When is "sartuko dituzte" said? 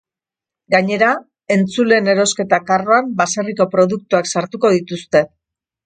4.37-5.25